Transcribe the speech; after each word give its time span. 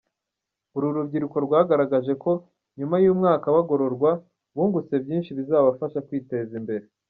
Uru 0.75 0.87
rubyiruko 0.95 1.37
rwagaragaje 1.45 2.13
ko 2.23 2.31
nyuma 2.77 2.95
y’umwaka 3.03 3.45
bagororwa, 3.55 4.11
bungutse 4.55 4.93
byinshi 5.03 5.29
bizabafasha 5.37 5.99
kwiteza 6.07 6.53
imbere. 6.61 6.85